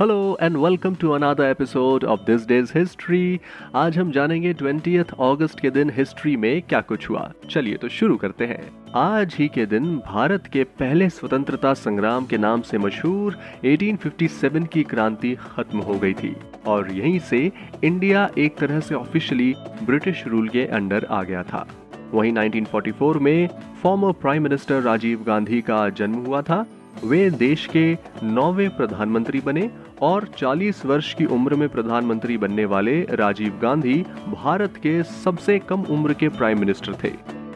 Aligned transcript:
Hello 0.00 0.38
and 0.42 0.56
welcome 0.56 0.94
to 0.94 1.10
another 1.10 1.44
episode 1.44 2.04
of 2.04 2.20
this 2.20 2.46
day's 2.48 2.72
history 2.78 3.40
आज 3.74 3.98
हम 3.98 4.10
जानेंगे 4.10 4.54
20th 4.54 5.12
अगस्त 5.20 5.60
के 5.60 5.70
दिन 5.70 5.90
हिस्ट्री 5.90 6.36
में 6.36 6.62
क्या 6.62 6.80
कुछ 6.80 7.10
हुआ। 7.10 7.32
चलिए 7.50 7.76
तो 7.76 7.88
शुरू 7.88 8.16
करते 8.16 8.46
हैं। 8.46 8.70
आज 8.94 9.34
ही 9.38 9.48
के 9.48 9.66
दिन 9.66 9.96
भारत 9.96 10.46
के 10.46 10.64
पहले 10.64 11.08
स्वतंत्रता 11.08 11.74
संग्राम 11.74 12.26
के 12.26 12.38
नाम 12.38 12.60
से 12.60 12.78
मशहूर 12.78 13.38
1857 13.64 14.66
की 14.66 14.82
क्रांति 14.82 15.34
खत्म 15.34 15.78
हो 15.78 15.94
गई 15.94 16.12
थी 16.12 16.36
और 16.66 16.92
यहीं 16.92 17.18
से 17.18 17.52
इंडिया 17.84 18.30
एक 18.38 18.56
तरह 18.56 18.80
से 18.80 18.94
ऑफिशियली 18.94 19.54
ब्रिटिश 19.82 20.26
रूल 20.26 20.48
के 20.48 20.66
अंडर 20.66 21.06
आ 21.10 21.22
गया 21.22 21.42
था। 21.42 21.66
वहीं 22.12 22.32
1944 22.32 23.16
में 23.16 23.48
former 23.82 24.12
prime 24.12 24.42
minister 24.42 24.80
Rajiv 24.80 25.24
Gandhi 25.26 25.60
का 25.60 25.88
जन्म 25.88 26.14
हुआ 26.14 26.42
था। 26.42 26.66
वे 27.04 27.30
देश 27.30 27.66
के 27.66 27.98
नौवे 28.22 28.68
प्रधानमंत्री 28.68 29.40
बने 29.40 29.70
और 30.02 30.28
40 30.38 30.84
वर्ष 30.86 31.12
की 31.14 31.24
उम्र 31.26 31.54
में 31.54 31.68
प्रधानमंत्री 31.68 32.36
बनने 32.38 32.64
वाले 32.64 33.00
राजीव 33.12 33.58
गांधी 33.62 34.00
भारत 34.28 34.76
के 34.76 35.02
सबसे 35.02 35.58
कम 35.58 35.82
उम्र 35.90 36.12
के 36.12 36.28
प्राइम 36.28 36.60
मिनिस्टर 36.60 36.94
थे। 37.04 37.12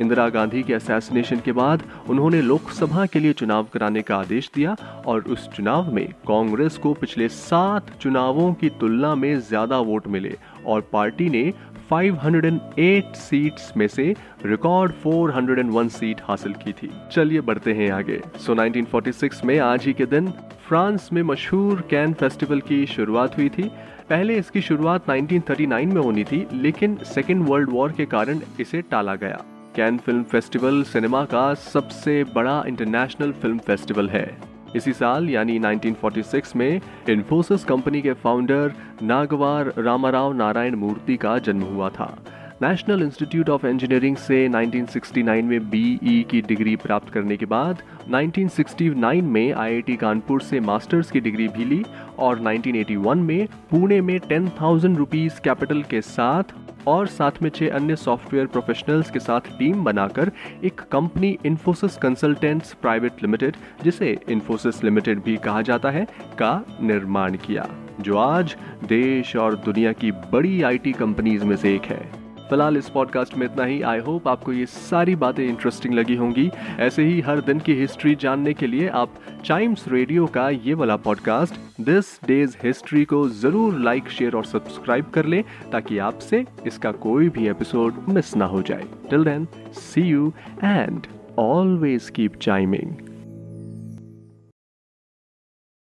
इंदिरा 0.00 0.28
गांधी 0.28 0.62
के 0.62 0.74
असैसिनेशन 0.74 1.40
के 1.44 1.52
बाद 1.52 1.82
उन्होंने 2.08 2.42
लोकसभा 2.42 3.06
के 3.06 3.18
लिए 3.18 3.32
चुनाव 3.32 3.66
कराने 3.72 4.02
का 4.02 4.16
आदेश 4.16 4.50
दिया 4.54 4.76
और 5.06 5.22
उस 5.22 5.48
चुनाव 5.48 5.92
में 5.94 6.06
कांग्रेस 6.28 6.76
को 6.76 6.92
पिछले 6.94 7.28
सात 7.28 7.90
चुनावों 8.00 8.52
की 8.54 8.68
तुलना 8.70 9.14
में 9.14 9.40
ज़्यादा 9.40 9.78
वोट 9.80 10.06
मिले 10.06 10.34
और 10.66 10.88
पार्टी 10.92 11.28
ने 11.28 11.52
508 11.90 13.16
सीट्स 13.16 13.76
में 13.76 13.88
से 13.88 14.14
रिकॉर्ड 14.44 14.92
401 14.92 15.88
सीट 15.88 16.20
हासिल 16.24 16.52
की 16.52 16.72
थी। 16.72 16.90
चलिए 17.12 17.40
बढ़ते 17.40 17.72
हैं 17.72 17.90
आगे। 17.90 18.20
सो 18.38 18.54
so, 18.54 18.60
1946 18.60 19.44
में 19.44 19.58
आज 19.58 19.84
ही 19.84 19.92
के 19.92 20.06
दिन 20.06 20.30
फ्रांस 20.68 21.08
में 21.12 21.22
मशहूर 21.22 21.80
कैन 21.90 22.12
फेस्टिवल 22.12 22.60
की 22.60 22.86
शुरुआत 22.86 23.36
हुई 23.36 23.48
थी। 23.48 23.70
पहले 24.10 24.36
इसकी 24.36 24.60
शुरुआत 24.60 25.10
1939 25.10 25.92
में 25.92 26.02
होनी 26.02 26.24
थी 26.24 26.46
लेकिन 26.52 26.96
सेकेंड 26.96 27.48
वर्ल्ड 27.48 27.70
वॉर 27.70 27.92
के 27.92 28.06
कारण 28.06 28.40
इसे 28.60 28.82
टाला 28.82 29.14
गया। 29.14 29.44
कैन 29.76 29.98
फ़िल्म 29.98 30.22
फेस्टिवल 30.22 30.82
सिनेमा 30.82 31.24
का 31.24 31.54
सबसे 31.54 32.24
बड़ा 32.24 32.64
इंटरनेशनल 32.68 33.32
फ़िल्म 33.32 33.58
फेस्टिवल 33.58 34.08
है। 34.08 34.57
इसी 34.76 34.92
साल, 34.92 35.28
यानी 35.30 35.58
1946 35.58 36.56
में, 36.56 36.80
इन्फोसिस 37.08 37.64
कंपनी 37.64 38.02
के 38.02 38.12
फाउंडर 38.12 38.72
नागवार 39.02 39.72
रामाराव 39.78 40.32
नारायण 40.32 40.74
मूर्ति 40.74 41.16
का 41.16 41.38
जन्म 41.38 41.62
हुआ 41.64 41.88
था। 41.88 42.16
नेशनल 42.62 43.02
इंस्टीट्यूट 43.02 43.48
ऑफ़ 43.50 43.66
इंजीनियरिंग 43.66 44.16
से 44.16 44.48
1969 44.48 45.42
में 45.42 45.68
बीई 45.70 46.24
की 46.30 46.40
डिग्री 46.42 46.74
प्राप्त 46.76 47.12
करने 47.12 47.36
के 47.36 47.46
बाद 47.46 47.82
1969 48.10 49.20
में 49.22 49.52
आईआईटी 49.52 49.96
कानपुर 49.96 50.40
से 50.42 50.60
मास्टर्स 50.60 51.10
की 51.10 51.20
डिग्री 51.20 51.48
भी 51.48 51.64
ली 51.64 51.84
और 52.18 52.40
1981 52.40 53.14
में 53.14 53.46
पुणे 53.70 54.00
में 54.00 54.18
टेन 54.18 54.48
थाउज़ेंड 54.60 54.96
रुपीज़ 54.98 55.40
कैपिटल 55.40 55.82
के 55.82 56.00
साथ 56.00 56.54
और 56.86 57.06
साथ 57.06 57.42
में 57.42 57.50
छह 57.50 57.68
अन्य 57.68 57.96
सॉफ्टवेयर 57.96 58.46
प्रोफेशनल्स 58.46 59.10
के 59.10 59.18
साथ 59.18 59.48
टीम 59.58 59.84
बनाकर 59.84 60.30
एक 60.64 60.80
company 60.92 61.36
Infosys 61.46 61.96
consultants 61.96 62.72
private 62.74 63.22
limited 63.22 63.56
जिसे 63.84 64.16
इन्फोसिस 64.28 64.82
लिमिटेड 64.84 65.22
भी 65.22 65.36
कहा 65.36 65.62
जाता 65.62 65.90
है, 65.90 66.04
का 66.38 66.64
निर्माण 66.80 67.36
किया, 67.36 67.66
जो 68.00 68.16
आज 68.16 68.56
देश 68.84 69.36
और 69.36 69.56
दुनिया 69.56 69.92
की 69.92 70.10
बड़ी 70.32 70.62
आईटी 70.62 70.92
कंपनीज़ 70.92 71.44
में 71.44 71.56
से 71.56 71.74
एक 71.74 71.82
है। 71.82 72.27
फ़िलहाल 72.50 72.76
इस 72.76 72.88
पॉडकास्ट 72.88 73.36
में 73.36 73.44
इतना 73.46 73.64
ही। 73.64 73.80
आई 73.82 73.98
होप 73.98 74.28
आपको 74.28 74.52
ये 74.52 74.66
सारी 74.66 75.14
बातें 75.16 75.44
इंटरेस्टिंग 75.44 75.94
लगी 75.94 76.14
होंगी। 76.16 76.50
ऐसे 76.78 77.04
ही 77.04 77.20
हर 77.20 77.40
दिन 77.40 77.58
की 77.58 77.74
हिस्ट्री 77.74 78.14
जानने 78.14 78.54
के 78.54 78.66
लिए 78.66 78.88
आप 78.88 79.14
टाइम्स 79.48 79.84
रेडियो 79.88 80.26
का 80.26 80.48
ये 80.50 80.74
वाला 80.74 80.96
पॉडकास्ट 80.96 81.54
दिस 81.80 82.18
डेज़ 82.26 82.56
हिस्ट्री 82.62 83.04
को 83.04 83.28
ज़रूर 83.28 83.78
लाइक 83.78 84.08
शेयर 84.08 84.36
और 84.36 84.44
सब्सक्राइब 84.44 85.10
कर 85.14 85.26
लें 85.26 85.42
ताकि 85.72 85.98
आपसे 85.98 86.44
इसका 86.66 86.92
कोई 86.92 87.28
भी 87.28 87.48
एपिसोड 87.48 88.04
मिस 88.08 88.34
ना 88.36 88.44
हो 88.44 88.62
जाए। 88.62 88.84
Till 89.10 89.24
then 89.24 89.46
see 89.72 90.02
you 90.02 90.32
and 90.64 91.06
always 91.38 92.10
keep 92.10 92.36
chiming 92.36 93.07